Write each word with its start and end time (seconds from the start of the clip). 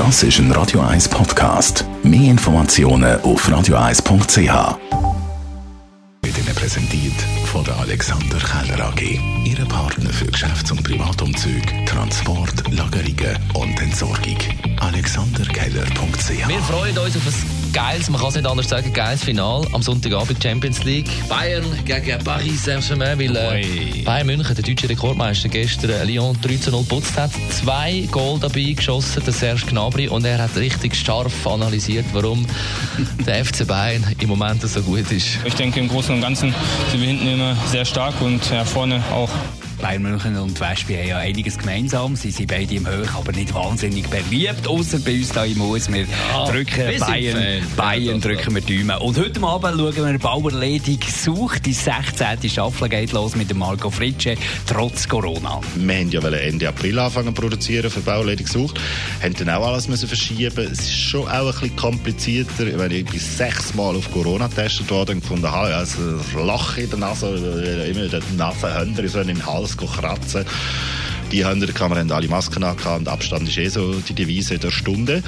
Das 0.00 0.22
ist 0.22 0.38
ein 0.38 0.50
Radio 0.52 0.80
1 0.80 1.10
Podcast. 1.10 1.84
Mehr 2.02 2.30
Informationen 2.30 3.20
auf 3.20 3.46
radio1.ch. 3.46 4.78
Wird 6.22 6.38
Ihnen 6.38 6.54
präsentiert 6.54 7.20
von 7.44 7.62
der 7.64 7.76
Alexander 7.76 8.38
Keller 8.38 8.86
AG. 8.86 9.20
Ihre 9.44 9.66
Partner 9.66 10.08
für 10.08 10.24
Geschäfts- 10.24 10.72
und 10.72 10.82
Privatumzug, 10.82 11.84
Transport, 11.84 12.66
Lagerungen 12.72 13.36
und 13.52 13.78
Entsorgung. 13.78 14.38
Freuen 16.70 16.96
uns 16.96 17.16
auf 17.16 17.26
ein 17.26 17.72
geiles, 17.72 18.08
man 18.10 18.20
kann 18.20 18.28
es 18.28 18.36
nicht 18.36 18.46
anders 18.46 18.68
sagen, 18.68 18.92
geiles 18.92 19.24
Final 19.24 19.66
am 19.72 19.82
Sonntagabend 19.82 20.40
Champions 20.40 20.84
League. 20.84 21.08
Bayern 21.28 21.64
gegen 21.84 22.22
Paris 22.22 22.64
Saint-Germain, 22.64 23.18
weil 23.18 23.36
äh, 23.36 24.02
Bayern 24.04 24.26
München, 24.28 24.54
der 24.54 24.62
deutsche 24.62 24.88
Rekordmeister, 24.88 25.48
gestern 25.48 25.90
äh, 25.90 26.04
Lyon 26.04 26.38
3 26.40 26.56
zu 26.58 26.70
0 26.70 26.84
putzt 26.84 27.16
hat. 27.18 27.32
Zwei 27.50 28.06
Goal 28.12 28.38
dabei 28.38 28.72
geschossen, 28.76 29.20
der 29.26 29.32
Serge 29.32 29.66
Gnabry, 29.66 30.06
und 30.06 30.24
er 30.24 30.38
hat 30.38 30.56
richtig 30.56 30.94
scharf 30.94 31.44
analysiert, 31.44 32.06
warum 32.12 32.46
der 33.26 33.44
FC 33.44 33.66
Bayern 33.66 34.06
im 34.20 34.28
Moment 34.28 34.62
so 34.62 34.80
gut 34.80 35.10
ist. 35.10 35.38
Ich 35.44 35.54
denke, 35.54 35.80
im 35.80 35.88
Großen 35.88 36.14
und 36.14 36.20
Ganzen 36.20 36.54
sind 36.92 37.00
wir 37.00 37.08
hinten 37.08 37.26
immer 37.26 37.56
sehr 37.66 37.84
stark 37.84 38.20
und 38.20 38.48
ja, 38.48 38.64
vorne 38.64 39.02
auch. 39.12 39.30
Bayern 39.80 40.02
München 40.02 40.36
und 40.36 40.60
Westby 40.60 40.94
haben 40.94 41.08
ja 41.08 41.18
einiges 41.18 41.58
gemeinsam. 41.58 42.14
Sie 42.14 42.30
sind 42.30 42.48
beide 42.48 42.74
im 42.74 42.86
Höch, 42.86 43.14
aber 43.14 43.32
nicht 43.32 43.54
wahnsinnig 43.54 44.08
beliebt. 44.08 44.66
Außer 44.66 44.98
bei 44.98 45.14
uns 45.14 45.32
hier 45.32 45.44
im 45.44 45.62
Haus. 45.62 45.90
Wir 45.90 46.06
drücken 46.50 46.88
wir 46.88 46.98
Bayern, 46.98 47.36
Fan. 47.36 47.76
Bayern 47.76 48.20
Ja, 48.20 48.28
drücken 48.28 48.54
wir 48.54 48.62
Daumen. 48.62 49.02
Und 49.02 49.18
heute 49.18 49.42
Abend 49.42 49.78
schauen 49.78 50.12
wir 50.12 50.18
Bauer 50.18 50.52
Ledig 50.52 51.04
sucht. 51.04 51.64
Die 51.66 51.72
16. 51.72 52.50
Staffel 52.50 52.88
geht 52.88 53.12
los 53.12 53.36
mit 53.36 53.50
dem 53.50 53.58
Marco 53.58 53.90
Fritsche, 53.90 54.36
trotz 54.66 55.08
Corona. 55.08 55.60
Wir 55.74 55.94
haben 55.96 56.10
ja 56.10 56.20
Ende 56.20 56.68
April 56.68 56.98
anfangen 56.98 57.34
zu 57.34 57.40
produzieren 57.40 57.90
für 57.90 58.00
Bauledig 58.00 58.46
gesucht. 58.46 58.78
Haben 59.22 59.34
dann 59.34 59.50
auch 59.50 59.66
alles 59.66 59.88
müssen 59.88 60.08
verschieben. 60.08 60.68
Es 60.70 60.80
ist 60.80 60.96
schon 60.96 61.26
auch 61.28 61.46
ein 61.46 61.52
bisschen 61.52 61.76
komplizierter. 61.76 62.66
Ich, 62.66 62.76
meine, 62.76 62.94
ich 62.94 63.06
bin 63.06 63.20
sechsmal 63.20 63.96
auf 63.96 64.10
Corona 64.12 64.46
getestet 64.48 64.90
worden 64.90 65.16
und 65.16 65.20
gefunden, 65.22 65.50
habe 65.50 65.74
also 65.74 65.98
ein 66.00 66.46
Loch 66.46 66.76
in 66.76 66.90
der 66.90 66.98
Nase, 66.98 67.86
immer 67.90 68.08
den 68.08 68.36
Nasenhänder 68.36 69.08
so 69.08 69.20
in 69.20 69.28
den 69.28 69.46
Hals 69.70 69.76
kratzen. 69.76 70.44
Die 71.32 71.46
Händerkamera 71.46 72.00
haben 72.00 72.10
alle 72.10 72.28
Masken 72.28 72.64
angehabt 72.64 73.00
und 73.00 73.08
Abstand 73.08 73.48
ist 73.48 73.56
eh 73.56 73.68
so 73.68 73.94
die 74.00 74.14
Devise 74.14 74.58
der 74.58 74.72
Stunde. 74.72 75.22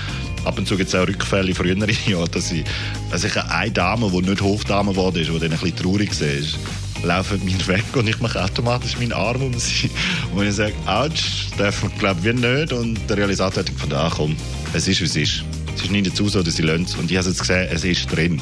Ab 0.44 0.58
und 0.58 0.66
zu 0.66 0.76
gibt 0.76 0.88
es 0.88 0.94
auch 0.96 1.06
Rückfälle 1.06 1.54
früher 1.54 1.76
Jahren, 1.76 2.30
dass 2.32 2.50
ich, 2.50 2.64
also 3.12 3.28
ich 3.28 3.36
eine 3.36 3.70
Dame, 3.70 4.10
die 4.10 4.30
nicht 4.30 4.40
Hofdame 4.40 4.90
geworden 4.90 5.20
ist, 5.20 5.30
die 5.30 5.38
dann 5.38 5.52
ein 5.52 5.58
bisschen 5.58 5.76
traurig 5.76 6.20
war, 6.20 7.06
laufen 7.06 7.44
mir 7.44 7.66
weg 7.68 7.84
und 7.94 8.08
ich 8.08 8.20
mache 8.20 8.42
automatisch 8.42 8.98
meinen 8.98 9.12
Arm 9.12 9.42
um 9.42 9.58
sie. 9.58 9.90
Und 10.34 10.46
ich 10.46 10.54
sage, 10.54 10.74
ouch, 10.86 11.56
darf 11.56 11.82
man 11.84 11.92
glaube 11.98 12.28
ich 12.28 12.34
nicht. 12.34 12.72
Und 12.72 12.98
der 13.08 13.18
Realisator 13.18 13.62
hat 13.62 13.72
gefunden, 13.72 13.94
ah 13.94 14.10
komm, 14.12 14.36
es 14.72 14.88
ist 14.88 15.00
wie 15.00 15.04
es 15.04 15.16
ist. 15.16 15.44
Es 15.74 15.82
ist 15.82 15.90
nicht 15.90 16.06
dazu 16.06 16.28
so, 16.28 16.42
dass 16.42 16.56
sie 16.56 16.62
lernen. 16.62 16.86
Und 16.98 17.10
ich 17.10 17.16
habe 17.16 17.28
jetzt 17.28 17.40
gesehen, 17.40 17.68
es 17.70 17.84
ist 17.84 18.06
drin. 18.14 18.40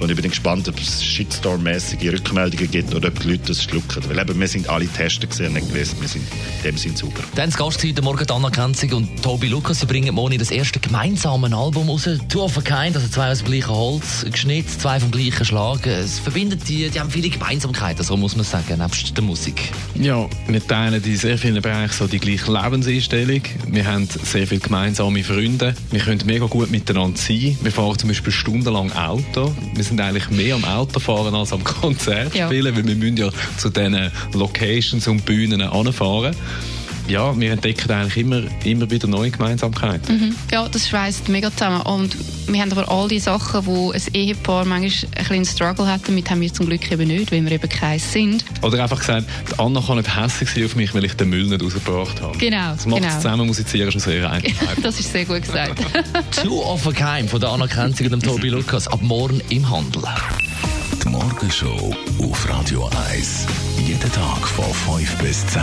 Und 0.00 0.10
ich 0.10 0.16
bin 0.16 0.30
gespannt, 0.30 0.68
ob 0.68 0.78
es 0.78 1.02
Shitstorm-mäßige 1.02 2.12
Rückmeldungen 2.12 2.70
gibt 2.70 2.94
oder 2.94 3.08
ob 3.08 3.20
die 3.20 3.30
Leute 3.30 3.48
das 3.48 3.62
schlucken. 3.62 4.02
Weil 4.08 4.18
eben, 4.18 4.38
wir 4.38 4.48
sind 4.48 4.68
alle 4.68 4.86
Testen 4.86 5.28
gesehen 5.28 5.54
nicht 5.54 5.68
gewesen. 5.68 6.00
Wir 6.00 6.08
sind 6.08 6.24
in 6.58 6.62
dem 6.64 6.76
Sinn 6.76 6.96
super. 6.96 7.22
Dann 7.34 7.50
das 7.50 7.58
Gast 7.58 7.82
heute 7.82 8.02
Morgen 8.02 8.30
Anna 8.30 8.50
Kenzig 8.50 8.92
und 8.92 9.22
Tobi 9.22 9.48
Lukas. 9.48 9.80
Sie 9.80 9.86
bringen 9.86 10.14
morgen 10.14 10.38
das 10.38 10.50
erste 10.50 10.78
gemeinsame 10.78 11.54
Album 11.56 11.88
raus. 11.88 12.08
Two 12.28 12.42
of 12.42 12.56
a 12.58 12.60
Kind, 12.60 12.96
also 12.96 13.08
zwei 13.08 13.32
aus 13.32 13.38
dem 13.38 13.48
gleichen 13.48 13.70
Holz 13.70 14.24
geschnitzt, 14.30 14.80
zwei 14.82 15.00
vom 15.00 15.10
gleichen 15.10 15.44
Schlag. 15.44 15.86
Es 15.86 16.18
verbindet 16.18 16.68
die, 16.68 16.88
die 16.88 17.00
haben 17.00 17.10
viele 17.10 17.28
Gemeinsamkeiten, 17.28 18.04
so 18.04 18.16
muss 18.16 18.36
man 18.36 18.44
sagen, 18.44 18.78
nebst 18.78 19.16
der 19.16 19.24
Musik. 19.24 19.72
Ja, 19.94 20.28
wir 20.46 20.66
teilen 20.66 21.02
in 21.02 21.16
sehr 21.16 21.38
vielen 21.38 21.60
Bereichen 21.60 21.92
so 21.92 22.06
die 22.06 22.18
gleiche 22.18 22.52
Lebenseinstellung. 22.52 23.42
Wir 23.68 23.86
haben 23.86 24.06
sehr 24.06 24.46
viele 24.46 24.60
gemeinsame 24.60 25.24
Freunde. 25.24 25.74
Wir 25.90 26.00
können 26.00 26.20
mega 26.24 26.46
gut 26.46 26.67
miteinander 26.70 27.16
sein. 27.18 27.56
Wir 27.62 27.72
fahren 27.72 27.98
zum 27.98 28.08
Beispiel 28.08 28.32
stundenlang 28.32 28.92
Auto. 28.92 29.52
Wir 29.74 29.84
sind 29.84 30.00
eigentlich 30.00 30.30
mehr 30.30 30.54
am 30.54 30.64
Auto 30.64 31.00
fahren 31.00 31.34
als 31.34 31.52
am 31.52 31.64
Konzert 31.80 32.34
Ja. 32.34 32.46
spielen, 32.46 32.76
weil 32.76 32.86
wir 32.86 32.94
müssen 32.96 33.16
ja 33.16 33.30
zu 33.56 33.70
diesen 33.70 34.10
Locations 34.34 35.06
und 35.08 35.24
Bühnen 35.24 35.60
anfahren. 35.62 36.34
Ja, 37.08 37.38
wir 37.38 37.52
entdecken 37.52 37.90
eigentlich 37.90 38.18
immer, 38.18 38.42
immer 38.64 38.90
wieder 38.90 39.08
neue 39.08 39.30
Gemeinsamkeiten. 39.30 40.14
Mhm. 40.20 40.36
Ja, 40.52 40.68
das 40.68 40.88
schweißt 40.88 41.30
mega 41.30 41.50
zusammen. 41.50 41.80
Und 41.80 42.14
wir 42.46 42.60
haben 42.60 42.70
aber 42.72 42.90
all 42.90 43.08
die 43.08 43.18
Sachen, 43.18 43.64
wo 43.64 43.92
ein 43.92 44.02
Ehepaar 44.12 44.66
manchmal 44.66 45.10
ein 45.16 45.24
bisschen 45.24 45.44
Struggle 45.46 45.86
hat, 45.86 46.02
damit 46.06 46.28
haben 46.30 46.42
wir 46.42 46.52
zum 46.52 46.66
Glück 46.66 46.90
eben 46.92 47.08
nicht, 47.08 47.32
weil 47.32 47.42
wir 47.44 47.52
eben 47.52 47.68
keins 47.68 48.12
sind. 48.12 48.44
Oder 48.60 48.82
einfach 48.82 48.98
gesagt, 48.98 49.26
die 49.50 49.58
Anna 49.58 49.80
kann 49.80 49.96
nicht 49.96 50.14
hässlich 50.14 50.50
sein 50.50 50.64
auf 50.66 50.76
mich, 50.76 50.94
weil 50.94 51.04
ich 51.04 51.14
den 51.14 51.30
Müll 51.30 51.46
nicht 51.46 51.62
rausgebracht 51.62 52.20
habe. 52.20 52.36
Genau, 52.36 52.72
Das 52.72 52.84
macht 52.84 53.00
genau. 53.00 53.12
das 53.14 53.22
zusammen 53.22 53.46
musizieren 53.46 53.90
schon 53.90 54.00
sehr 54.02 54.30
einfach. 54.30 54.50
Das 54.82 55.00
ist 55.00 55.10
sehr 55.10 55.24
gut 55.24 55.42
gesagt. 55.42 55.80
Two 56.42 56.62
of 56.62 56.86
a 56.86 56.92
Kind 56.92 57.30
von 57.30 57.40
der 57.40 57.48
Anna 57.48 57.66
Kenzig 57.66 58.06
und 58.06 58.12
dem 58.12 58.22
Tobi 58.22 58.50
Lukas. 58.50 58.86
Ab 58.86 59.00
morgen 59.00 59.40
im 59.48 59.68
Handel. 59.70 60.02
Die 61.02 61.08
Morgenshow 61.08 61.94
auf 62.20 62.48
Radio 62.48 62.90
1. 63.12 63.46
Jeden 63.86 64.12
Tag 64.12 64.46
von 64.46 64.98
5 64.98 65.16
bis 65.16 65.46
10. 65.46 65.62